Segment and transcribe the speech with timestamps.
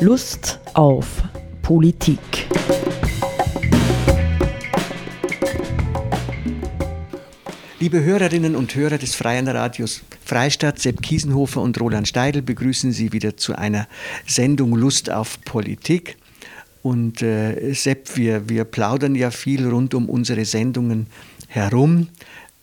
[0.00, 1.24] Lust auf
[1.60, 2.20] Politik.
[7.80, 13.12] Liebe Hörerinnen und Hörer des Freien Radios Freistadt, Sepp Kiesenhofer und Roland Steidl begrüßen Sie
[13.12, 13.88] wieder zu einer
[14.24, 16.16] Sendung Lust auf Politik.
[16.82, 21.08] Und äh, Sepp, wir, wir plaudern ja viel rund um unsere Sendungen
[21.48, 22.06] herum.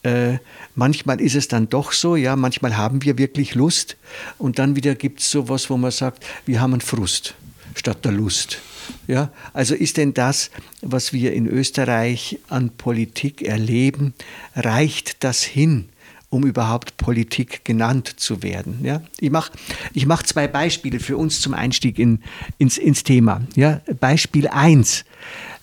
[0.05, 0.37] Äh,
[0.75, 3.97] manchmal ist es dann doch so, ja, manchmal haben wir wirklich Lust
[4.37, 7.33] und dann wieder gibt es sowas, wo man sagt, wir haben einen Frust
[7.73, 8.59] statt der Lust.
[9.07, 14.13] Ja, also ist denn das, was wir in Österreich an Politik erleben,
[14.55, 15.89] reicht das hin,
[16.29, 18.81] um überhaupt Politik genannt zu werden?
[18.83, 19.53] Ja, ich mache
[19.95, 22.19] ich mach zwei Beispiele für uns zum Einstieg in,
[22.59, 23.41] ins, ins Thema.
[23.55, 25.03] Ja, Beispiel 1.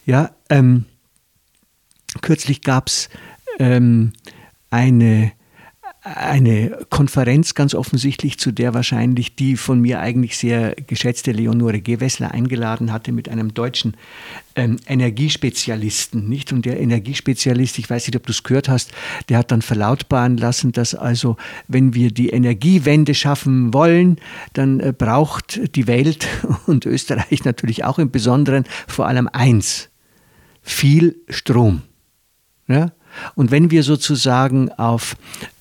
[0.04, 0.86] Ja, ähm,
[2.22, 3.08] kürzlich gab es
[3.58, 4.12] ähm,
[4.72, 5.32] eine,
[6.02, 12.32] eine Konferenz ganz offensichtlich, zu der wahrscheinlich die von mir eigentlich sehr geschätzte Leonore Gewessler
[12.32, 13.96] eingeladen hatte mit einem deutschen
[14.56, 16.52] ähm, Energiespezialisten, nicht?
[16.52, 18.92] Und der Energiespezialist, ich weiß nicht, ob du es gehört hast,
[19.28, 21.36] der hat dann verlautbaren lassen, dass also,
[21.68, 24.16] wenn wir die Energiewende schaffen wollen,
[24.54, 26.26] dann äh, braucht die Welt
[26.66, 29.90] und Österreich natürlich auch im Besonderen vor allem eins,
[30.62, 31.82] viel Strom.
[32.66, 32.92] Ja?
[33.34, 35.16] Und wenn wir sozusagen auf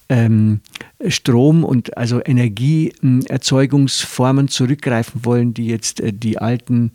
[0.10, 0.60] ähm,
[1.08, 6.92] Strom und also Energieerzeugungsformen zurückgreifen wollen, die jetzt äh, die alten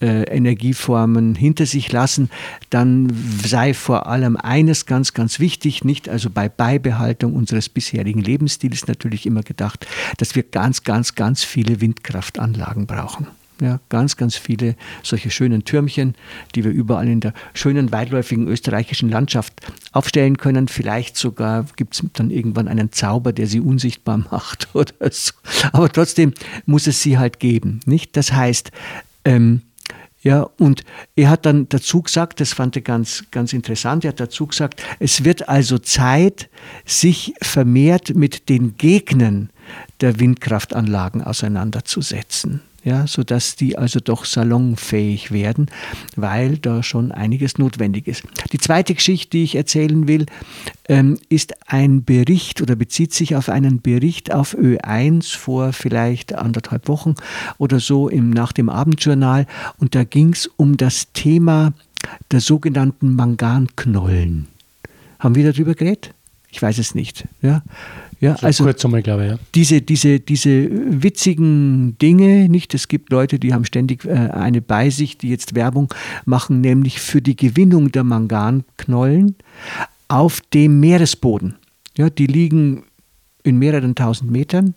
[0.00, 2.30] äh, Energieformen hinter sich lassen,
[2.70, 3.12] dann
[3.44, 9.26] sei vor allem eines ganz, ganz wichtig, nicht also bei Beibehaltung unseres bisherigen Lebensstils natürlich
[9.26, 13.26] immer gedacht, dass wir ganz, ganz, ganz viele Windkraftanlagen brauchen.
[13.60, 14.74] Ja, ganz, ganz viele
[15.04, 16.16] solche schönen Türmchen,
[16.56, 19.52] die wir überall in der schönen, weitläufigen österreichischen Landschaft
[19.92, 20.66] aufstellen können.
[20.66, 25.32] Vielleicht sogar gibt es dann irgendwann einen Zauber, der sie unsichtbar macht oder so.
[25.72, 26.34] Aber trotzdem
[26.66, 27.78] muss es sie halt geben.
[27.86, 28.16] Nicht?
[28.16, 28.72] Das heißt,
[29.24, 29.62] ähm,
[30.20, 34.20] ja, und er hat dann dazu gesagt, das fand er ganz, ganz interessant, er hat
[34.20, 36.48] dazu gesagt, es wird also Zeit,
[36.86, 39.50] sich vermehrt mit den Gegnern
[40.00, 45.66] der Windkraftanlagen auseinanderzusetzen ja, sodass die also doch salonfähig werden,
[46.16, 48.22] weil da schon einiges notwendig ist.
[48.52, 50.26] Die zweite Geschichte, die ich erzählen will,
[50.88, 56.88] ähm, ist ein Bericht oder bezieht sich auf einen Bericht auf Ö1 vor vielleicht anderthalb
[56.88, 57.14] Wochen
[57.56, 59.46] oder so im, nach dem Abendjournal
[59.78, 61.72] und da ging es um das Thema
[62.30, 64.48] der sogenannten Manganknollen.
[65.18, 66.12] Haben wir darüber geredet?
[66.54, 67.26] Ich weiß es nicht.
[67.42, 67.62] Ja.
[68.20, 69.38] Ja, so also kurz einmal, glaube ich, ja.
[69.56, 70.70] Diese, diese, diese
[71.02, 72.72] witzigen Dinge, nicht?
[72.72, 75.92] Es gibt Leute, die haben ständig äh, eine bei sich, die jetzt Werbung
[76.24, 79.34] machen, nämlich für die Gewinnung der Manganknollen
[80.06, 81.56] auf dem Meeresboden.
[81.98, 82.84] Ja, die liegen
[83.44, 84.74] in mehreren tausend Metern,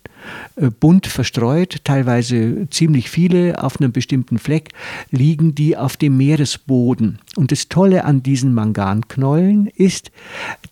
[0.57, 4.69] äh, bunt verstreut, teilweise ziemlich viele auf einem bestimmten Fleck,
[5.09, 7.19] liegen die auf dem Meeresboden.
[7.37, 10.11] Und das Tolle an diesen Manganknollen ist,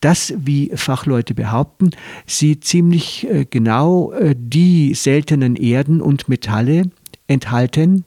[0.02, 1.92] dass, wie Fachleute behaupten,
[2.28, 6.92] sie ziemlich äh, genau äh, die seltenen Erden und Metalle
[7.28, 8.04] enthalten,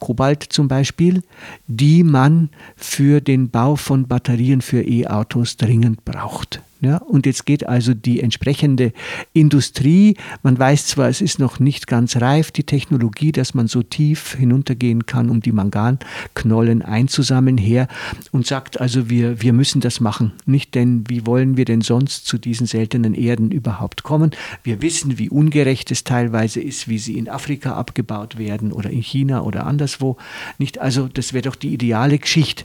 [0.00, 1.22] Kobalt zum Beispiel,
[1.68, 6.60] die man für den Bau von Batterien für E-Autos dringend braucht.
[6.80, 8.92] Ja, und jetzt geht also die entsprechende
[9.32, 13.82] Industrie, man weiß zwar, es ist noch nicht ganz reif, die Technologie, dass man so
[13.82, 17.88] tief hinuntergehen kann, um die Manganknollen einzusammeln, her
[18.30, 20.32] und sagt also, wir, wir müssen das machen.
[20.46, 24.30] Nicht denn, wie wollen wir denn sonst zu diesen seltenen Erden überhaupt kommen?
[24.62, 29.02] Wir wissen, wie ungerecht es teilweise ist, wie sie in Afrika abgebaut werden oder in
[29.02, 30.16] China oder anderswo.
[30.58, 32.64] Nicht also, das wäre doch die ideale Geschichte.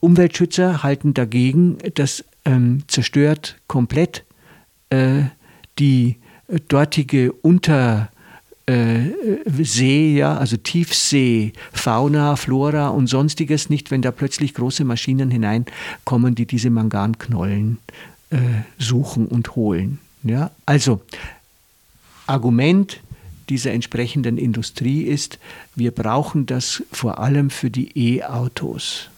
[0.00, 4.24] Umweltschützer halten dagegen, dass ähm, zerstört komplett
[4.90, 5.24] äh,
[5.78, 6.16] die
[6.68, 8.08] dortige Untersee,
[8.66, 16.34] äh, ja, also Tiefsee, Fauna, Flora und sonstiges nicht, wenn da plötzlich große Maschinen hineinkommen,
[16.34, 17.78] die diese Manganknollen
[18.30, 18.38] äh,
[18.78, 19.98] suchen und holen.
[20.22, 20.50] Ja?
[20.66, 21.02] Also
[22.26, 23.00] Argument
[23.48, 25.38] dieser entsprechenden Industrie ist,
[25.74, 29.10] wir brauchen das vor allem für die E-Autos.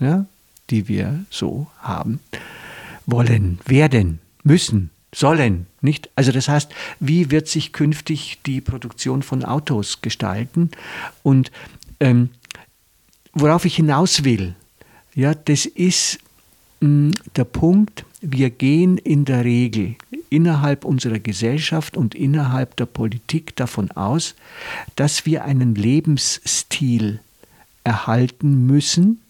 [0.00, 0.26] Ja?
[0.70, 2.20] Die wir so haben
[3.06, 6.10] wollen, werden, müssen, sollen, nicht?
[6.16, 10.70] Also das heißt, wie wird sich künftig die Produktion von Autos gestalten?
[11.22, 11.52] Und
[12.00, 12.30] ähm,
[13.32, 14.54] worauf ich hinaus will,
[15.14, 16.18] ja, das ist
[16.80, 19.96] mh, hm, der Punkt, wir gehen in der Regel
[20.30, 24.34] innerhalb unserer Gesellschaft und innerhalb der Politik davon aus,
[24.96, 27.20] dass wir einen Lebensstil
[27.84, 29.20] erhalten müssen,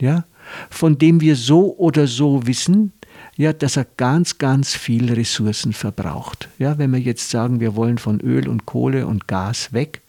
[0.00, 0.24] ja,
[0.70, 2.92] von dem wir so oder so wissen,
[3.36, 6.48] ja, dass er ganz, ganz viel Ressourcen verbraucht.
[6.58, 10.02] Ja, wenn wir jetzt sagen, wir wollen von Öl und Kohle und Gas weg,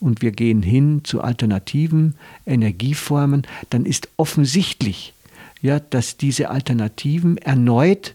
[0.00, 2.14] und wir gehen hin zu alternativen
[2.46, 5.14] Energieformen, dann ist offensichtlich,
[5.60, 8.14] ja, dass diese Alternativen erneut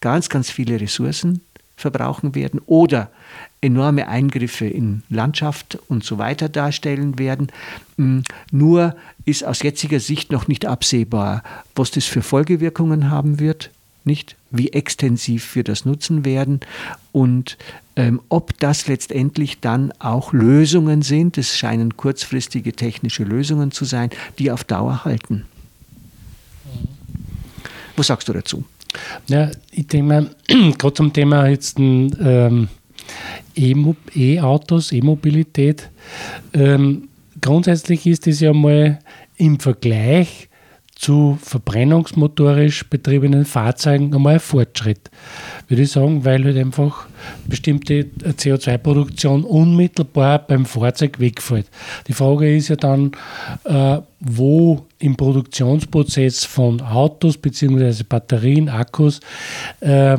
[0.00, 1.40] ganz, ganz viele Ressourcen
[1.80, 3.10] verbrauchen werden oder
[3.60, 7.48] enorme Eingriffe in Landschaft und so weiter darstellen werden.
[7.96, 11.42] Mm, nur ist aus jetziger Sicht noch nicht absehbar,
[11.74, 13.70] was das für Folgewirkungen haben wird,
[14.04, 14.36] nicht?
[14.50, 16.60] Wie extensiv wir das nutzen werden
[17.12, 17.58] und
[17.96, 21.38] ähm, ob das letztendlich dann auch Lösungen sind.
[21.38, 25.44] Es scheinen kurzfristige technische Lösungen zu sein, die auf Dauer halten.
[27.96, 28.64] Was sagst du dazu?
[29.28, 30.06] Ja, ich denke
[30.78, 32.68] gerade zum Thema jetzt ähm,
[33.56, 35.90] E-Autos, E-Mobilität,
[36.52, 37.08] ähm,
[37.40, 38.98] grundsätzlich ist es ja mal
[39.36, 40.49] im Vergleich
[41.00, 45.10] zu verbrennungsmotorisch betriebenen Fahrzeugen einmal ein Fortschritt,
[45.66, 47.06] würde ich sagen, weil halt einfach
[47.46, 51.70] bestimmte CO2-Produktion unmittelbar beim Fahrzeug wegfällt.
[52.06, 53.12] Die Frage ist ja dann,
[53.64, 58.02] äh, wo im Produktionsprozess von Autos bzw.
[58.06, 59.20] Batterien, Akkus
[59.80, 60.18] äh,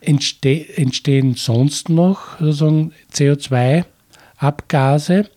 [0.00, 5.28] entste entstehen sonst noch sozusagen CO2-Abgase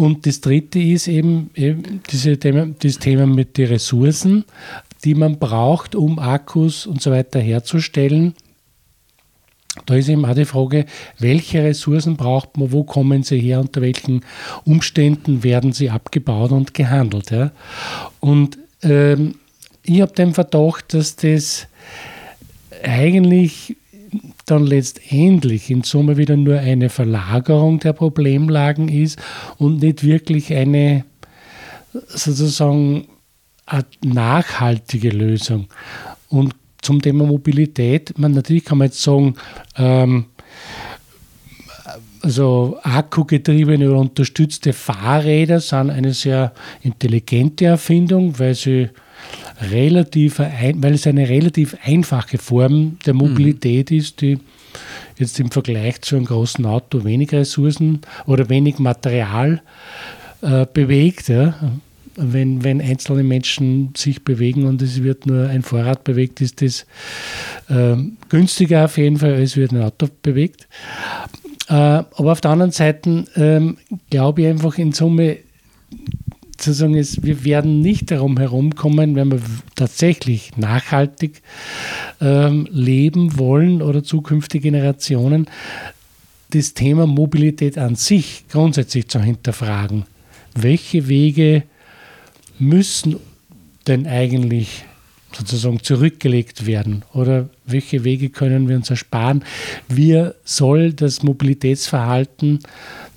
[0.00, 4.46] und das dritte ist eben, eben diese Thema, das Thema mit den Ressourcen,
[5.04, 8.34] die man braucht, um Akkus und so weiter herzustellen.
[9.84, 10.86] Da ist eben auch die Frage,
[11.18, 14.24] welche Ressourcen braucht man, wo kommen sie her, unter welchen
[14.64, 17.30] Umständen werden sie abgebaut und gehandelt.
[17.30, 17.52] Ja?
[18.20, 19.34] Und ähm,
[19.82, 21.66] ich habe den Verdacht, dass das
[22.82, 23.76] eigentlich
[24.50, 29.18] dann letztendlich in Summe wieder nur eine Verlagerung der Problemlagen ist
[29.58, 31.04] und nicht wirklich eine
[32.08, 33.08] sozusagen
[33.66, 35.66] eine nachhaltige Lösung.
[36.28, 39.34] Und zum Thema Mobilität, man natürlich kann man jetzt sagen,
[39.76, 40.26] ähm,
[42.22, 46.52] also akkugetriebene oder unterstützte Fahrräder sind eine sehr
[46.82, 48.90] intelligente Erfindung, weil sie
[49.70, 53.20] relativ, weil es eine relativ einfache Form der mhm.
[53.20, 53.96] Mobilität mhm.
[53.96, 54.38] ist, die
[55.18, 59.62] jetzt im Vergleich zu einem großen Auto wenig Ressourcen oder wenig Material
[60.42, 61.28] äh, bewegt.
[61.28, 61.54] Ja.
[62.16, 66.86] Wenn, wenn einzelne Menschen sich bewegen und es wird nur ein Fahrrad bewegt, ist das
[67.68, 67.96] äh,
[68.28, 70.66] günstiger auf jeden Fall, als wird ein Auto bewegt.
[71.68, 73.78] Äh, aber auf der anderen Seite ähm,
[74.10, 75.38] glaube ich einfach in Summe,
[76.62, 79.40] sozusagen ist, wir werden nicht darum herumkommen, wenn wir
[79.74, 81.42] tatsächlich nachhaltig
[82.20, 85.46] ähm, leben wollen oder zukünftige Generationen,
[86.50, 90.04] das Thema Mobilität an sich grundsätzlich zu hinterfragen.
[90.54, 91.62] Welche Wege
[92.58, 93.16] müssen
[93.86, 94.84] denn eigentlich
[95.32, 99.44] sozusagen zurückgelegt werden oder welche Wege können wir uns ersparen?
[99.88, 102.58] Wie soll das Mobilitätsverhalten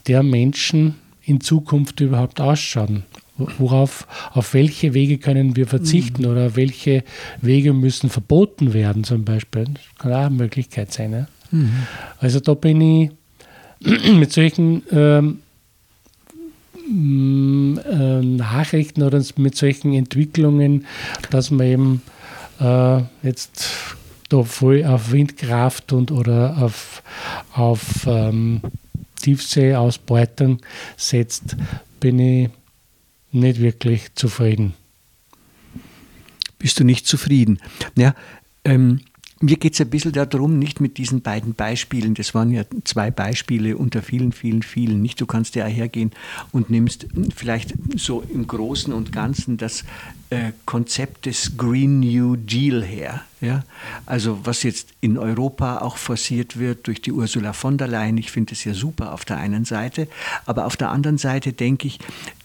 [0.07, 0.95] der Menschen
[1.25, 3.04] in Zukunft überhaupt ausschauen?
[3.38, 6.30] Worauf, auf welche Wege können wir verzichten mhm.
[6.30, 7.03] oder welche
[7.41, 9.65] Wege müssen verboten werden zum Beispiel?
[9.74, 11.12] Das kann auch eine Möglichkeit sein.
[11.13, 11.27] Ja?
[11.50, 11.71] Mhm.
[12.19, 13.12] Also da bin ich
[14.13, 15.39] mit solchen ähm,
[16.88, 20.85] mm, äh, Nachrichten oder mit solchen Entwicklungen,
[21.31, 22.01] dass man eben
[22.59, 23.69] äh, jetzt
[24.30, 27.01] da voll auf Windkraft und oder auf,
[27.53, 28.62] auf ähm,
[29.21, 30.59] Tiefseeausbeutung
[30.97, 31.56] setzt,
[31.99, 32.49] bin ich
[33.33, 34.73] nicht wirklich zufrieden.
[36.59, 37.59] Bist du nicht zufrieden?
[37.95, 38.16] Ja,
[38.63, 39.02] ähm,
[39.44, 43.12] mir geht es ein bisschen darum, nicht mit diesen beiden Beispielen, das waren ja zwei
[43.12, 46.12] Beispiele unter vielen, vielen, vielen, nicht, du kannst ja hergehen
[46.54, 49.83] und nimmst vielleicht so im Großen und Ganzen das
[50.30, 53.21] äh, Konzept des Green New Deal her.
[53.42, 53.64] Ja?
[54.06, 58.31] Also was jetzt in Europa auch forciert wird durch die Ursula von der Leyen, ich
[58.31, 60.07] finde es ja super auf der einen Seite,
[60.45, 62.00] aber auf der anderen Seite denke ich,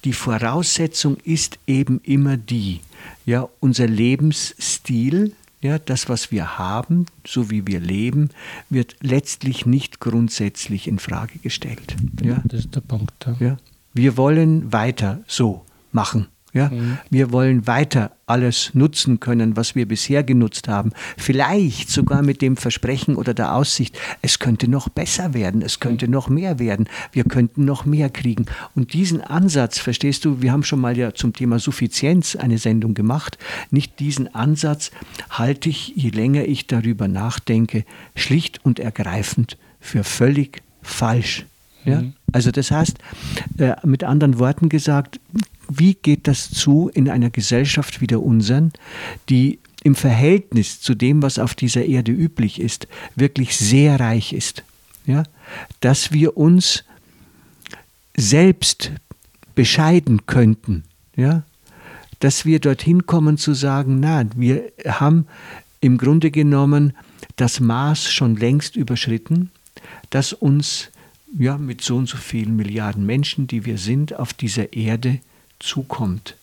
[0.05, 2.81] die Voraussetzung ist eben immer die,
[3.25, 8.31] ja, unser Lebensstil, ja, das, was wir haben, so wie wir leben,
[8.71, 11.97] wird letztlich nicht grundsätzlich in Frage gestellt.
[12.23, 12.41] Ja?
[12.45, 13.13] Das ist der Punkt.
[13.27, 13.37] Ja.
[13.41, 13.57] ja.
[13.93, 16.29] Wir wollen weiter so machen.
[16.53, 16.69] Ja?
[16.69, 16.99] Mhm.
[17.11, 20.93] Wir wollen weiter alles nutzen können, was wir bisher genutzt haben.
[21.17, 26.07] Vielleicht sogar mit dem Versprechen oder der Aussicht, es könnte noch besser werden, es könnte
[26.07, 26.13] mhm.
[26.13, 28.47] noch mehr werden, wir könnten noch mehr kriegen.
[28.75, 32.95] Und diesen Ansatz, verstehst du, wir haben schon mal ja zum Thema Suffizienz eine Sendung
[32.95, 33.39] gemacht,
[33.71, 34.91] nicht diesen Ansatz
[35.31, 41.47] halte ich, je länger ich darüber nachdenke, schlicht und ergreifend für völlig falsch.
[41.85, 42.03] Ja?
[42.03, 42.13] Mhm.
[42.33, 42.99] Also das heißt,
[43.59, 45.21] äh, mit anderen Worten gesagt,
[45.69, 48.73] wie geht das zu in einer Gesellschaft wie der unseren,
[49.29, 54.65] die im Verhältnis zu dem, was auf dieser Erde üblich ist, wirklich sehr reich ist.
[55.07, 55.23] Ja?
[55.81, 56.85] Dass wir uns
[58.17, 58.93] selbst
[59.55, 60.85] bescheiden könnten,
[61.17, 61.43] ja,
[62.21, 65.27] dass wir dorthin kommen zu sagen, na, wir haben
[65.81, 66.93] im Grunde genommen
[67.37, 69.51] das Maß schon längst überschritten,
[70.11, 70.91] das uns
[71.39, 75.21] ja, mit so und so vielen Milliarden Menschen, die wir sind, auf dieser Erde
[75.59, 76.37] zukommt.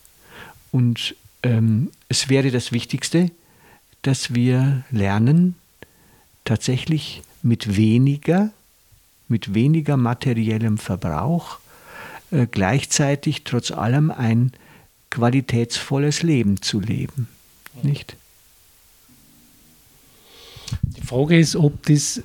[0.72, 3.32] Und ähm, es wäre das Wichtigste,
[4.02, 5.56] dass wir lernen,
[6.44, 8.52] tatsächlich mit weniger,
[9.28, 11.60] mit weniger materiellem Verbrauch
[12.32, 14.52] äh, gleichzeitig trotz allem ein
[15.10, 17.28] qualitätsvolles Leben zu leben.
[17.82, 18.16] Nicht?
[20.82, 22.22] Die Frage ist, ob das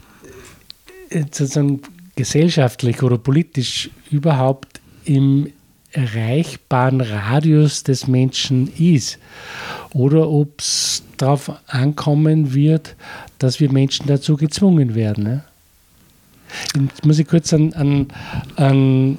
[1.08, 1.82] äh, sozusagen
[2.16, 5.52] gesellschaftlich oder politisch überhaupt im
[5.92, 9.18] erreichbaren Radius des Menschen ist.
[9.92, 12.96] Oder ob es darauf ankommen wird,
[13.38, 15.24] dass wir Menschen dazu gezwungen werden.
[15.24, 15.44] Ne?
[16.74, 18.08] Jetzt muss ich kurz einen, einen,
[18.56, 19.18] einen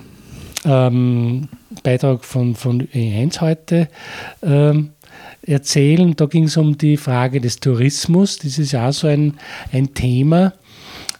[0.66, 1.48] ähm,
[1.84, 3.88] Beitrag von, von E1 heute
[4.44, 4.92] ähm,
[5.42, 6.16] erzählen.
[6.16, 8.38] Da ging es um die Frage des Tourismus.
[8.38, 9.36] Das ist ja auch so ein,
[9.72, 10.54] ein Thema,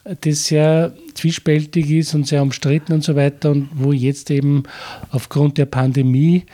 [0.04, 4.64] das sehr zwiespältig ist und sehr umstritten und so weiter und wo jetzt eben
[5.10, 6.44] aufgrund der Pandemie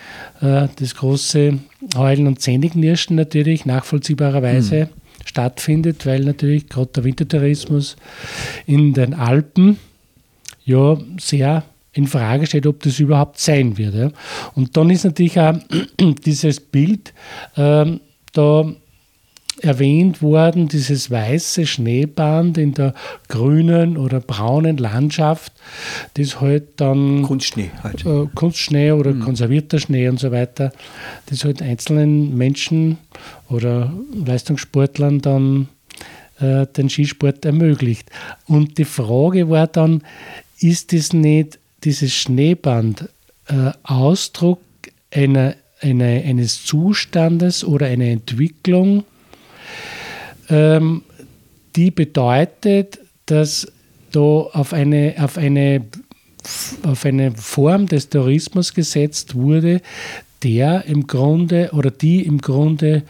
[0.40, 1.58] äh, das große
[1.96, 5.26] Heulen und Zähneknirschen natürlich nachvollziehbarerweise mhm.
[5.26, 7.96] stattfindet, weil natürlich gerade der Wintertourismus
[8.66, 9.78] in den Alpen
[10.64, 13.94] ja sehr in Frage steht, ob das überhaupt sein wird.
[13.94, 14.10] Ja.
[14.54, 15.54] Und dann ist natürlich auch
[16.24, 17.14] dieses Bild
[17.56, 17.98] äh,
[18.32, 18.72] da
[19.62, 22.94] erwähnt worden, dieses weiße Schneeband in der
[23.28, 25.52] grünen oder braunen Landschaft,
[26.14, 28.04] das halt dann Kunstschnee, halt.
[28.06, 29.20] äh, Kunstschnee oder mhm.
[29.20, 30.72] konservierter Schnee und so weiter,
[31.26, 32.98] das halt einzelnen Menschen
[33.48, 33.92] oder
[34.24, 35.68] Leistungssportlern dann
[36.40, 38.10] äh, den Skisport ermöglicht.
[38.46, 40.02] Und die Frage war dann,
[40.60, 43.08] ist das nicht dieses Schneeband
[43.46, 44.60] äh, Ausdruck
[45.12, 49.04] einer, einer, eines Zustandes oder einer Entwicklung,
[50.48, 51.02] ähm,
[51.76, 53.70] die bedeutet, dass
[54.12, 55.84] da auf eine, auf, eine,
[56.82, 59.80] auf eine Form des Tourismus gesetzt wurde,
[60.42, 63.02] der im Grunde oder die im Grunde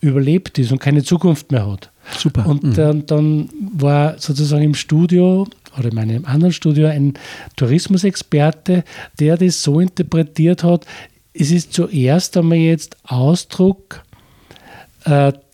[0.00, 1.90] überlebt ist und keine Zukunft mehr hat.
[2.16, 2.46] Super.
[2.46, 2.74] Und mhm.
[2.74, 5.46] dann, dann war sozusagen im Studio
[5.78, 7.14] oder in meinem anderen Studio ein
[7.56, 8.84] Tourismusexperte,
[9.20, 10.86] der das so interpretiert hat,
[11.34, 14.02] es ist zuerst einmal jetzt Ausdruck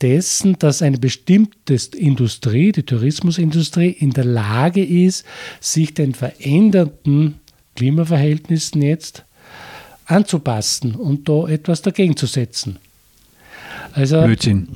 [0.02, 5.25] dessen, dass eine bestimmte Industrie, die Tourismusindustrie, in der Lage ist,
[5.61, 7.37] sich den veränderten
[7.76, 9.25] Klimaverhältnissen jetzt
[10.06, 12.78] anzupassen und da etwas dagegen zu setzen.
[13.92, 14.68] Also, Blödsinn.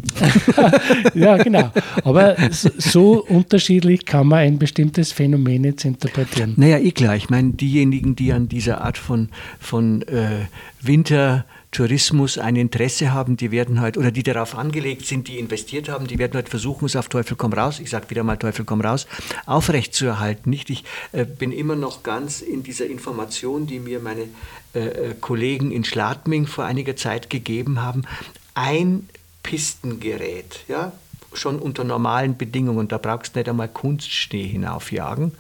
[1.15, 1.73] ja, genau.
[2.05, 6.55] Aber so unterschiedlich kann man ein bestimmtes Phänomen jetzt interpretieren.
[6.57, 7.17] Naja, eh klar.
[7.17, 10.47] Ich meine, diejenigen, die an dieser Art von, von äh,
[10.81, 15.89] Winter- Tourismus ein Interesse haben, die werden halt, oder die darauf angelegt sind, die investiert
[15.89, 18.65] haben, die werden halt versuchen, es auf Teufel komm raus, ich sage wieder mal Teufel
[18.65, 19.07] komm raus,
[19.47, 20.53] aufrechtzuerhalten.
[20.53, 24.29] Ich äh, bin immer noch ganz in dieser Information, die mir meine
[24.75, 28.05] äh, äh Kollegen in Schladming vor einiger Zeit gegeben haben.
[28.55, 29.09] Ein
[29.43, 30.93] Pistengerät, ja,
[31.33, 35.33] schon unter normalen Bedingungen, da brauchst du nicht einmal Kunstschnee hinaufjagen.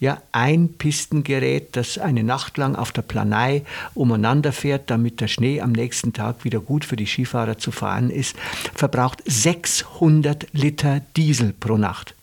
[0.00, 5.60] Ja, ein Pistengerät, das eine Nacht lang auf der Planei umeinander fährt, damit der Schnee
[5.60, 8.36] am nächsten Tag wieder gut für die Skifahrer zu fahren ist,
[8.74, 12.14] verbraucht 600 Liter Diesel pro Nacht.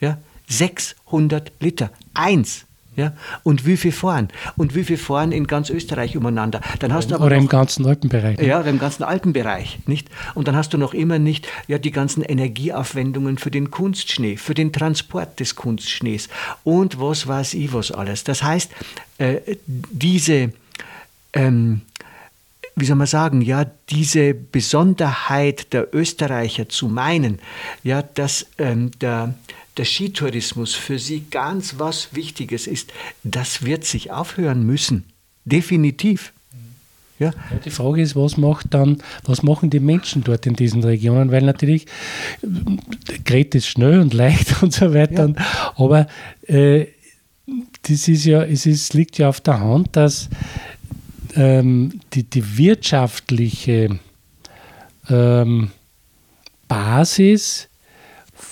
[0.00, 0.18] Ja,
[0.48, 1.90] 600 Liter.
[2.14, 2.66] Eins.
[3.00, 3.12] Ja?
[3.42, 4.28] Und wie viel fahren?
[4.56, 6.60] Und wie viel fahren in ganz Österreich umeinander?
[6.80, 8.38] Dann hast du aber oder noch, im ganzen Alpenbereich.
[8.38, 8.46] Ne?
[8.46, 9.78] Ja, oder im ganzen Alpenbereich.
[9.86, 10.08] Nicht?
[10.34, 14.54] Und dann hast du noch immer nicht ja, die ganzen Energieaufwendungen für den Kunstschnee, für
[14.54, 16.28] den Transport des Kunstschnees
[16.62, 18.24] und was weiß ich was alles.
[18.24, 18.70] Das heißt,
[19.18, 20.52] äh, diese,
[21.32, 21.80] ähm,
[22.76, 27.38] wie soll man sagen, ja, diese Besonderheit der Österreicher zu meinen,
[27.82, 29.34] ja, dass ähm, der
[29.76, 35.04] der Skitourismus für sie ganz was Wichtiges ist, das wird sich aufhören müssen.
[35.44, 36.32] Definitiv.
[37.18, 37.32] Ja.
[37.66, 41.30] Die Frage ist, was macht dann, was machen die Menschen dort in diesen Regionen?
[41.30, 41.84] Weil natürlich
[43.24, 45.28] Gerät ist schnell und leicht und so weiter.
[45.28, 45.72] Ja.
[45.76, 46.06] Aber
[46.46, 46.86] äh,
[47.82, 50.30] das ist ja, es ist, liegt ja auf der Hand, dass
[51.34, 53.98] ähm, die, die wirtschaftliche
[55.08, 55.70] ähm,
[56.68, 57.68] Basis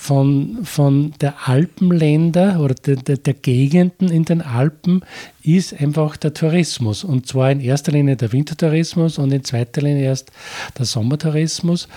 [0.01, 5.01] von, von der Alpenländer oder der, der, der, Gegenden in den Alpen
[5.43, 7.03] ist einfach der Tourismus.
[7.03, 10.31] Und zwar in erster Linie der Wintertourismus und in zweiter Linie erst
[10.77, 11.89] der Sommertourismus.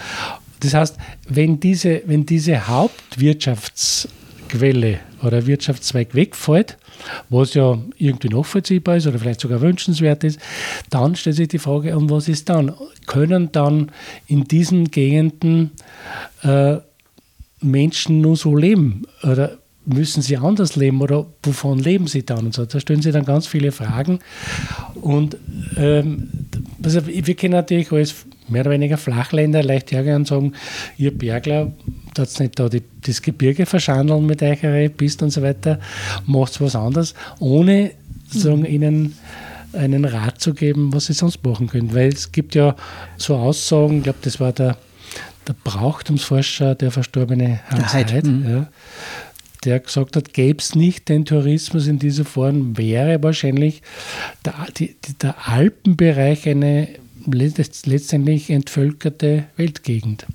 [0.60, 0.96] Das heißt,
[1.28, 6.78] wenn diese, wenn diese Hauptwirtschaftsquelle oder Wirtschaftszweig wegfällt,
[7.28, 10.40] was ja irgendwie nachvollziehbar ist oder vielleicht sogar wünschenswert ist,
[10.90, 12.74] dann stellt sich die Frage, und was ist dann?
[13.06, 13.92] Können dann
[14.26, 15.70] in diesen Gegenden
[16.42, 16.78] äh,
[17.62, 19.02] Menschen nur so leben?
[19.22, 22.64] Oder müssen sie anders leben oder wovon leben sie dann und so.
[22.64, 24.20] Da stellen sie dann ganz viele Fragen.
[24.94, 25.36] Und
[25.76, 26.28] ähm,
[26.82, 28.14] also wir kennen natürlich alles
[28.48, 30.52] mehr oder weniger Flachländer leicht hergehen und sagen,
[30.98, 31.72] ihr Bergler,
[32.14, 35.80] das nicht da die, das Gebirge verschandeln mit eurer Piste und so weiter,
[36.26, 37.92] macht was anderes, ohne
[38.28, 38.66] sagen, mhm.
[38.66, 39.14] ihnen
[39.72, 41.94] einen Rat zu geben, was sie sonst machen können.
[41.94, 42.76] Weil es gibt ja
[43.16, 44.76] so Aussagen, ich glaube, das war der,
[45.46, 48.48] der Brauchtumsforscher, der verstorbene Hans Heid, mhm.
[48.48, 48.68] ja,
[49.64, 53.82] der gesagt hat, gäbe es nicht den Tourismus in dieser Form, wäre wahrscheinlich
[54.44, 56.88] der, die, der Alpenbereich eine
[57.26, 60.26] letztendlich entvölkerte Weltgegend.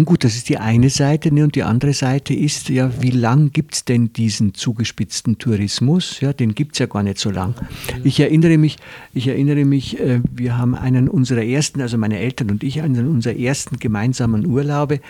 [0.00, 3.10] Nun gut, das ist die eine Seite ne, und die andere Seite ist ja, wie
[3.10, 6.22] lang gibt es denn diesen zugespitzten Tourismus?
[6.22, 7.54] Ja, den gibt es ja gar nicht so lang.
[8.02, 8.78] Ich erinnere mich,
[9.12, 13.08] ich erinnere mich, äh, wir haben einen unserer ersten, also meine Eltern und ich, einen
[13.08, 15.00] unserer ersten gemeinsamen Urlaube,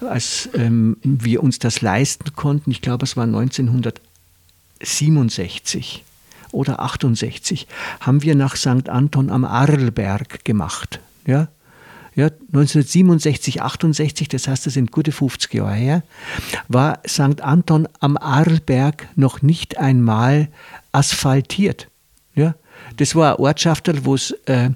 [0.00, 2.70] als ähm, wir uns das leisten konnten.
[2.70, 6.04] Ich glaube, es war 1967
[6.52, 7.66] oder 68,
[7.98, 8.88] haben wir nach St.
[8.88, 11.00] Anton am Arlberg gemacht.
[11.26, 11.48] Ja,
[12.16, 16.02] ja, 1967, 68, das heißt, das sind gute 50 Jahre her,
[16.68, 17.42] war St.
[17.42, 20.48] Anton am Arlberg noch nicht einmal
[20.92, 21.88] asphaltiert.
[22.34, 22.54] Ja,
[22.96, 24.70] das war eine Ortschaft, wo es äh,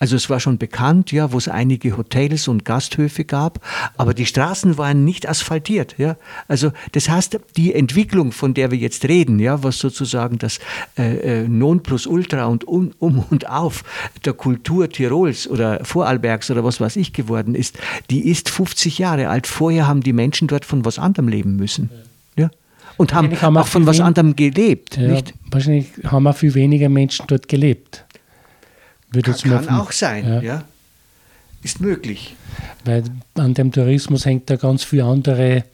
[0.00, 3.60] also es war schon bekannt, ja, wo es einige Hotels und Gasthöfe gab,
[3.98, 6.16] aber die Straßen waren nicht asphaltiert, ja.
[6.48, 10.58] Also das heißt, die Entwicklung, von der wir jetzt reden, ja, was sozusagen das
[10.98, 13.84] äh, äh Nonplusultra und um, um und auf
[14.24, 19.28] der Kultur Tirols oder Vorarlbergs oder was weiß ich geworden ist, die ist 50 Jahre
[19.28, 19.46] alt.
[19.46, 21.90] Vorher haben die Menschen dort von was anderem leben müssen.
[22.36, 22.48] Ja
[22.96, 24.98] und haben, haben auch von was anderem gelebt.
[24.98, 25.32] Ja, nicht?
[25.50, 28.04] Wahrscheinlich haben auch viel weniger Menschen dort gelebt.
[29.12, 30.40] Würde kann, kann auch sein, ja.
[30.42, 30.64] ja.
[31.62, 32.36] Ist möglich.
[32.84, 35.64] Weil an dem Tourismus hängt da ganz viele andere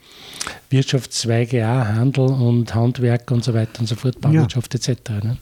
[0.71, 4.93] Wirtschaftszweige auch, Handel und Handwerk und so weiter und so fort, Bauwirtschaft ja.
[4.93, 5.11] etc.
[5.11, 5.37] Ne?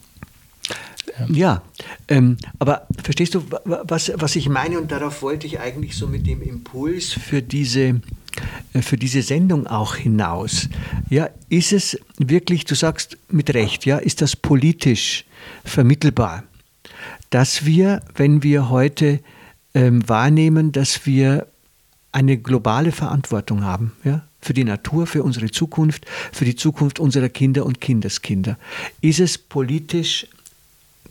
[1.18, 1.62] Ja, ja
[2.08, 4.78] ähm, aber verstehst du, was, was ich meine?
[4.78, 8.00] Und darauf wollte ich eigentlich so mit dem Impuls für diese,
[8.74, 10.68] äh, für diese Sendung auch hinaus.
[11.08, 15.24] Ja, ist es wirklich, du sagst mit Recht, ja, ist das politisch
[15.64, 16.44] vermittelbar?
[17.34, 19.18] Dass wir, wenn wir heute
[19.74, 21.48] ähm, wahrnehmen, dass wir
[22.12, 27.28] eine globale Verantwortung haben, ja, für die Natur, für unsere Zukunft, für die Zukunft unserer
[27.28, 28.56] Kinder und Kindeskinder.
[29.00, 30.28] Ist es politisch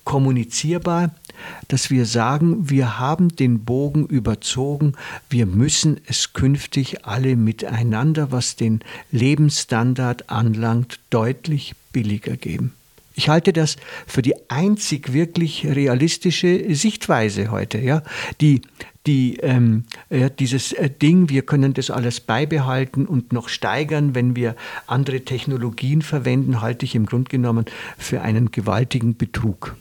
[0.05, 1.13] kommunizierbar,
[1.67, 4.93] dass wir sagen, wir haben den Bogen überzogen,
[5.29, 8.79] wir müssen es künftig alle miteinander, was den
[9.11, 12.71] Lebensstandard anlangt, deutlich billiger geben.
[13.15, 17.77] Ich halte das für die einzig wirklich realistische Sichtweise heute.
[17.79, 18.01] Ja?
[18.41, 18.61] Die,
[19.05, 24.35] die, ähm, ja, dieses äh, Ding, wir können das alles beibehalten und noch steigern, wenn
[24.35, 24.55] wir
[24.87, 27.65] andere Technologien verwenden, halte ich im Grunde genommen
[27.97, 29.75] für einen gewaltigen Betrug.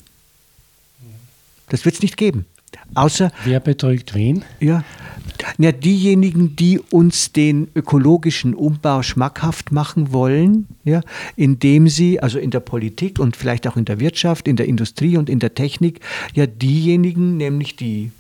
[1.69, 2.45] Das wird es nicht geben.
[2.95, 3.31] Außer.
[3.45, 4.45] Wer betrügt wen?
[4.61, 4.85] Ja.
[5.59, 11.01] Ja, diejenigen, die uns den ökologischen Umbau schmackhaft machen wollen, ja,
[11.37, 15.17] indem sie, also in der Politik und vielleicht auch in der Wirtschaft, in der Industrie
[15.17, 16.01] und in der Technik,
[16.35, 18.13] ja, diejenigen, nämlich die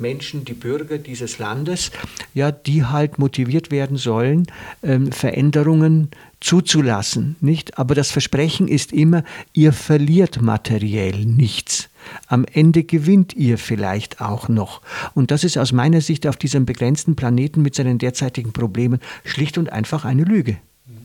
[0.00, 1.90] Menschen, die Bürger dieses Landes,
[2.34, 4.46] ja, die halt motiviert werden sollen,
[4.82, 7.78] ähm, Veränderungen zuzulassen, nicht?
[7.78, 11.88] Aber das Versprechen ist immer, ihr verliert materiell nichts.
[12.26, 14.80] Am Ende gewinnt ihr vielleicht auch noch.
[15.14, 19.58] Und das ist aus meiner Sicht auf diesem begrenzten Planeten mit seinen derzeitigen Problemen schlicht
[19.58, 20.58] und einfach eine Lüge.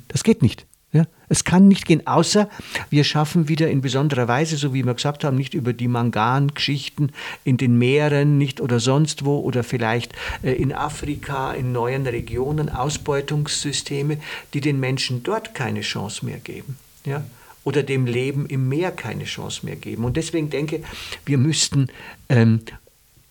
[0.07, 0.67] Das geht nicht.
[0.93, 2.47] Ja, es kann nicht gehen, außer
[2.91, 7.09] wir schaffen wieder in besonderer Weise, so wie wir gesagt haben, nicht über die Mangan-Geschichten
[7.43, 12.69] in den Meeren, nicht oder sonst wo oder vielleicht äh, in Afrika, in neuen Regionen
[12.69, 14.19] Ausbeutungssysteme,
[14.53, 16.77] die den Menschen dort keine Chance mehr geben.
[17.05, 17.23] Ja?
[17.63, 20.05] Oder dem Leben im Meer keine Chance mehr geben.
[20.05, 20.83] Und deswegen denke,
[21.25, 21.87] wir müssten,
[22.29, 22.59] ähm,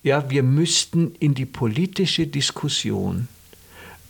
[0.03, 3.29] ja, wir müssten in die politische Diskussion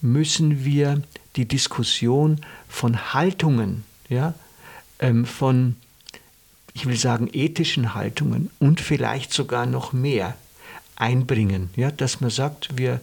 [0.02, 1.02] müssen wir
[1.36, 2.40] die Diskussion
[2.72, 4.34] von Haltungen, ja,
[4.98, 5.76] ähm, von,
[6.72, 10.34] ich will sagen, ethischen Haltungen und vielleicht sogar noch mehr
[10.96, 13.00] einbringen, ja, dass man sagt, wir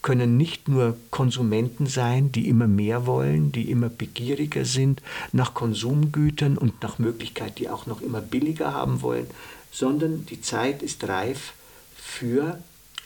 [0.00, 6.56] können nicht nur Konsumenten sein, die immer mehr wollen, die immer begieriger sind nach Konsumgütern
[6.56, 9.26] und nach Möglichkeit, die auch noch immer billiger haben wollen,
[9.72, 11.52] sondern die Zeit ist reif
[11.96, 12.58] für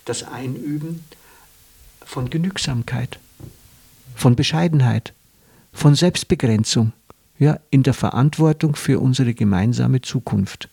[0.04, 1.02] das Einüben
[2.04, 3.18] von Genügsamkeit
[4.14, 5.14] von Bescheidenheit,
[5.72, 6.92] von Selbstbegrenzung,
[7.38, 10.68] ja, in der Verantwortung für unsere gemeinsame Zukunft.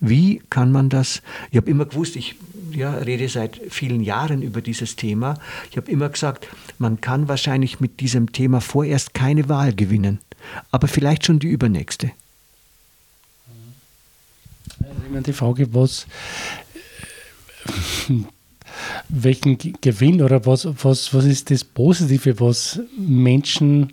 [0.00, 1.22] Wie kann man das?
[1.50, 2.36] Ich habe immer gewusst, ich
[2.72, 5.38] ja, rede seit vielen Jahren über dieses Thema.
[5.70, 10.20] Ich habe immer gesagt, man kann wahrscheinlich mit diesem Thema vorerst keine Wahl gewinnen,
[10.70, 12.12] aber vielleicht schon die übernächste.
[14.80, 16.06] Ich meine, die Frage, was
[19.08, 23.92] welchen Gewinn oder was, was, was ist das Positive, was Menschen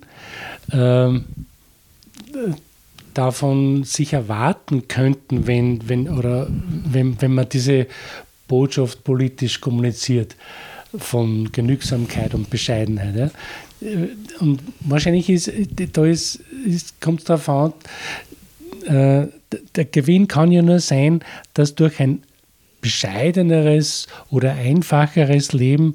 [0.72, 1.19] äh,
[3.13, 7.88] davon sich erwarten könnten, wenn, wenn, oder wenn, wenn man diese
[8.48, 10.36] Botschaft politisch kommuniziert
[10.98, 13.15] von Genügsamkeit und Bescheidenheit.
[13.15, 13.30] Ja?
[14.39, 15.52] Und wahrscheinlich ist,
[15.93, 17.74] da ist, ist, kommt es darauf an,
[18.86, 19.28] äh,
[19.76, 22.24] der Gewinn kann ja nur sein, dass durch ein
[22.84, 25.93] bescheideneres oder einfacheres Leben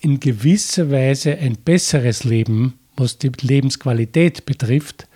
[0.00, 5.06] in gewisser Weise ein besseres Leben, was die Lebensqualität betrifft,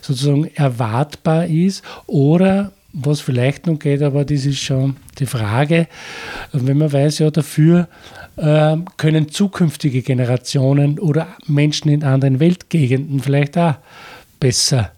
[0.00, 1.82] sozusagen erwartbar ist.
[2.06, 5.88] Oder was vielleicht noch geht, aber das ist schon die Frage,
[6.52, 7.88] wenn man weiß, ja, dafür
[8.36, 13.74] äh, können zukünftige Generationen oder Menschen in anderen Weltgegenden vielleicht auch
[14.40, 14.92] besser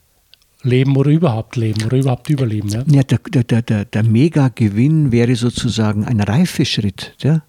[0.62, 2.68] leben oder überhaupt leben oder überhaupt überleben.
[2.68, 7.14] Ja, ja der, der, der, der Mega-Gewinn wäre sozusagen ein Reifeschritt.
[7.20, 7.42] Ja?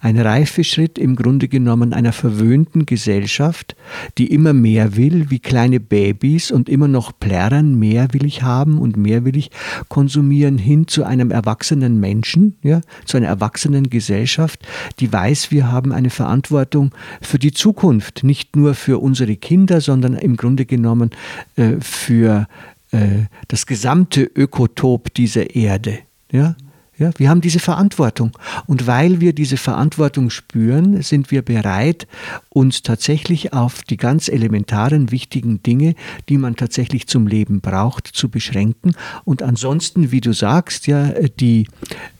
[0.00, 3.76] Ein Reifeschritt im Grunde genommen einer verwöhnten Gesellschaft,
[4.18, 8.78] die immer mehr will, wie kleine Babys und immer noch plärren, mehr will ich haben
[8.78, 9.50] und mehr will ich
[9.88, 14.66] konsumieren, hin zu einem erwachsenen Menschen, ja, zu einer erwachsenen Gesellschaft,
[15.00, 20.14] die weiß, wir haben eine Verantwortung für die Zukunft, nicht nur für unsere Kinder, sondern
[20.14, 21.10] im Grunde genommen
[21.56, 22.46] äh, für
[22.92, 25.98] äh, das gesamte Ökotop dieser Erde.
[26.30, 26.56] Ja?
[26.98, 28.32] Ja, wir haben diese Verantwortung.
[28.66, 32.06] Und weil wir diese Verantwortung spüren, sind wir bereit,
[32.48, 35.94] uns tatsächlich auf die ganz elementaren, wichtigen Dinge,
[36.30, 38.94] die man tatsächlich zum Leben braucht, zu beschränken.
[39.24, 41.68] Und ansonsten, wie du sagst, ja, die,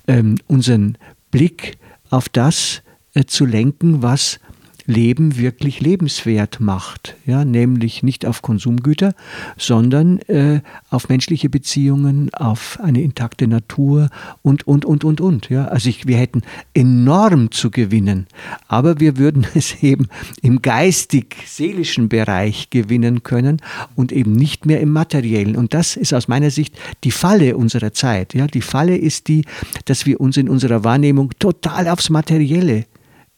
[0.08, 0.98] ähm, unseren
[1.30, 1.78] Blick
[2.10, 2.82] auf das
[3.14, 4.40] äh, zu lenken, was
[4.86, 7.16] Leben wirklich lebenswert macht.
[7.26, 9.14] Ja, nämlich nicht auf Konsumgüter,
[9.56, 14.08] sondern äh, auf menschliche Beziehungen, auf eine intakte Natur
[14.42, 15.48] und, und, und, und, und.
[15.50, 18.26] Ja, also ich, wir hätten enorm zu gewinnen,
[18.68, 20.08] aber wir würden es eben
[20.40, 23.60] im geistig-seelischen Bereich gewinnen können
[23.96, 25.56] und eben nicht mehr im materiellen.
[25.56, 28.34] Und das ist aus meiner Sicht die Falle unserer Zeit.
[28.34, 29.44] Ja, die Falle ist die,
[29.84, 32.84] dass wir uns in unserer Wahrnehmung total aufs Materielle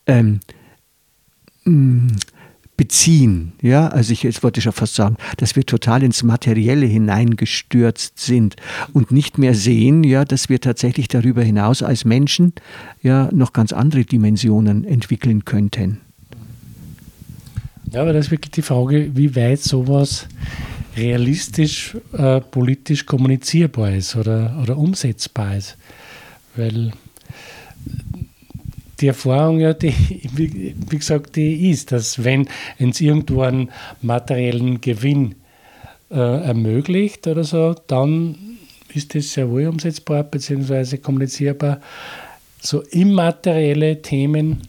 [0.07, 0.41] ähm,
[2.79, 3.53] beziehen.
[3.61, 8.57] Ja, also ich jetzt wollte schon fast sagen, dass wir total ins Materielle hineingestürzt sind
[8.93, 12.53] und nicht mehr sehen, ja, dass wir tatsächlich darüber hinaus als Menschen
[13.03, 16.01] ja noch ganz andere Dimensionen entwickeln könnten.
[17.93, 20.29] Ja, aber das ist wirklich die Frage, wie weit sowas
[20.97, 25.77] realistisch äh, politisch kommunizierbar ist oder, oder umsetzbar ist.
[26.55, 26.93] Weil
[29.01, 29.95] die Erfahrung ja, die,
[30.35, 33.71] wie, gesagt, die ist, dass wenn es irgendwo einen
[34.03, 35.37] materiellen Gewinn
[36.11, 38.37] äh, ermöglicht oder so, dann
[38.95, 40.99] ist das sehr wohl umsetzbar bzw.
[40.99, 41.81] kommunizierbar.
[42.61, 44.63] So immaterielle Themen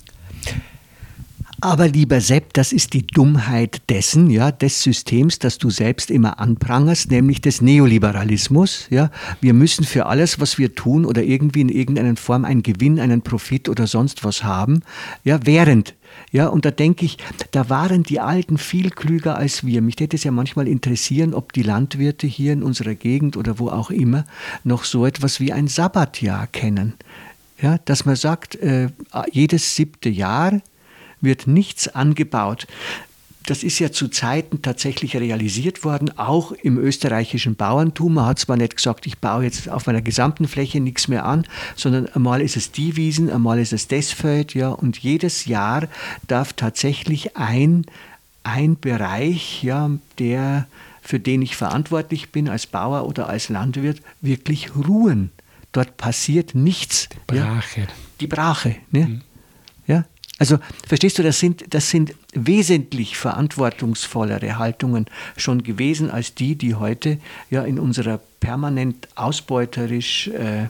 [1.62, 6.40] aber lieber Sepp, das ist die Dummheit dessen, ja, des Systems, das du selbst immer
[6.40, 8.88] anprangerst, nämlich des Neoliberalismus.
[8.90, 9.12] Ja.
[9.42, 13.22] Wir müssen für alles, was wir tun oder irgendwie in irgendeiner Form einen Gewinn, einen
[13.22, 14.82] Profit oder sonst was haben,
[15.24, 15.96] ja, während
[16.32, 17.18] ja, und da denke ich,
[17.52, 19.82] da waren die Alten viel klüger als wir.
[19.82, 23.70] Mich hätte es ja manchmal interessieren, ob die Landwirte hier in unserer Gegend oder wo
[23.70, 24.26] auch immer
[24.64, 26.94] noch so etwas wie ein Sabbatjahr kennen.
[27.62, 28.90] Ja, dass man sagt, äh,
[29.32, 30.62] jedes siebte Jahr
[31.22, 32.68] wird nichts angebaut.
[33.46, 38.14] Das ist ja zu Zeiten tatsächlich realisiert worden, auch im österreichischen Bauerntum.
[38.14, 41.46] Man hat zwar nicht gesagt, ich baue jetzt auf meiner gesamten Fläche nichts mehr an,
[41.76, 45.88] sondern einmal ist es die Wiesen, einmal ist es das Feld, ja, und jedes Jahr
[46.28, 47.86] darf tatsächlich ein,
[48.44, 50.68] ein Bereich, ja, der,
[51.02, 55.32] für den ich verantwortlich bin als Bauer oder als Landwirt, wirklich ruhen.
[55.72, 57.10] Dort passiert nichts.
[57.10, 57.82] Die Brache.
[57.82, 57.88] Ja,
[58.20, 58.76] die Brache.
[58.92, 59.06] Ne?
[59.08, 59.22] Mhm.
[59.88, 60.06] Ja,
[60.40, 65.06] also verstehst du, das sind, das sind wesentlich verantwortungsvollere Haltungen
[65.38, 70.68] schon gewesen als die, die heute ja in unserer permanent ausbeuterisch äh,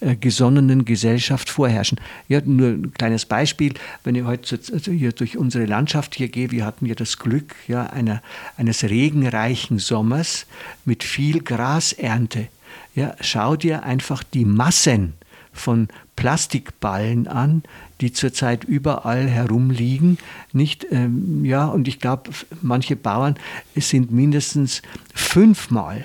[0.00, 2.00] äh, gesonnenen Gesellschaft vorherrschen.
[2.28, 6.64] Ja, nur ein kleines Beispiel, wenn ich heute hier durch unsere Landschaft hier gehe, wir
[6.64, 8.22] hatten ja das Glück ja, einer,
[8.56, 10.46] eines regenreichen Sommers
[10.84, 12.48] mit viel Grasernte.
[12.94, 15.14] Ja, schau dir einfach die Massen
[15.54, 17.62] von Plastikballen an,
[18.00, 20.18] die zurzeit überall herumliegen.
[20.52, 23.36] Nicht, ähm, ja, und ich glaube, manche Bauern
[23.74, 24.82] sind mindestens
[25.14, 26.04] fünfmal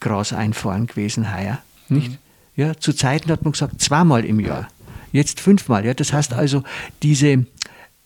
[0.00, 1.58] Gras einfahren gewesen heuer.
[1.88, 2.12] Nicht?
[2.12, 2.18] Mhm.
[2.56, 4.68] Ja, zu Zeiten hat man gesagt, zweimal im Jahr.
[5.12, 5.86] Jetzt fünfmal.
[5.86, 6.64] Ja, das heißt also,
[7.02, 7.46] diese,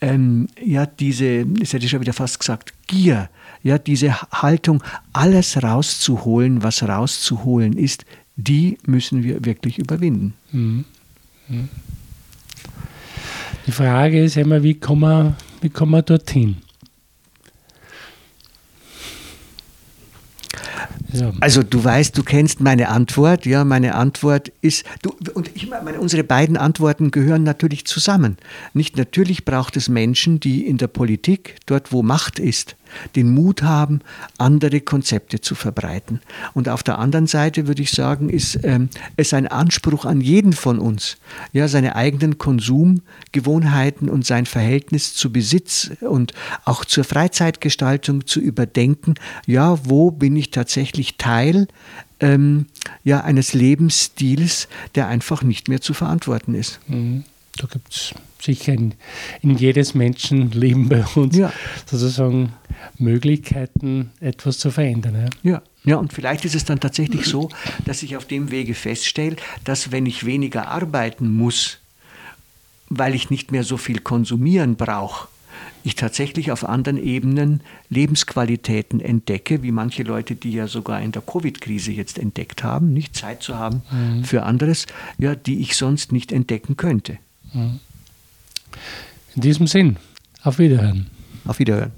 [0.00, 3.30] ähm, ja, diese, das hätte ich schon wieder fast gesagt, Gier,
[3.62, 8.04] ja, diese Haltung, alles rauszuholen, was rauszuholen ist,
[8.36, 10.34] die müssen wir wirklich überwinden.
[10.52, 10.84] Mhm.
[11.48, 11.68] Mhm.
[13.66, 16.56] Die Frage ist immer, wie kommen wir, wie kommen wir dorthin?
[21.12, 21.32] Ja.
[21.40, 23.44] Also du weißt, du kennst meine Antwort.
[23.44, 28.38] Ja, meine Antwort ist, du, und ich meine, unsere beiden Antworten gehören natürlich zusammen.
[28.72, 32.76] Nicht natürlich braucht es Menschen, die in der Politik, dort wo Macht ist,
[33.16, 34.00] den Mut haben,
[34.38, 36.20] andere Konzepte zu verbreiten.
[36.54, 40.52] Und auf der anderen Seite würde ich sagen, ist ähm, es ein Anspruch an jeden
[40.52, 41.16] von uns,
[41.52, 46.32] ja, seine eigenen Konsumgewohnheiten und sein Verhältnis zu Besitz und
[46.64, 49.14] auch zur Freizeitgestaltung zu überdenken.
[49.46, 51.68] Ja, wo bin ich tatsächlich Teil
[52.20, 52.66] ähm,
[53.04, 56.80] ja, eines Lebensstils, der einfach nicht mehr zu verantworten ist.
[56.86, 57.24] Mhm.
[57.56, 58.94] Da gibt es sicher in,
[59.42, 61.52] in, jedes Menschenleben bei uns ja.
[61.86, 62.54] sozusagen
[62.98, 65.30] Möglichkeiten, etwas zu verändern.
[65.42, 65.52] Ja.
[65.52, 65.62] ja.
[65.84, 67.48] Ja, und vielleicht ist es dann tatsächlich so,
[67.84, 71.78] dass ich auf dem Wege feststelle, dass wenn ich weniger arbeiten muss,
[72.88, 75.26] weil ich nicht mehr so viel konsumieren brauche,
[75.84, 81.22] ich tatsächlich auf anderen Ebenen Lebensqualitäten entdecke, wie manche Leute, die ja sogar in der
[81.22, 84.24] Covid-Krise jetzt entdeckt haben, nicht Zeit zu haben mhm.
[84.24, 84.86] für anderes,
[85.18, 87.18] ja, die ich sonst nicht entdecken könnte.
[87.54, 87.80] In
[89.34, 89.96] diesem Sinn,
[90.42, 91.08] auf Wiederhören.
[91.44, 91.92] Auf Wiederhören.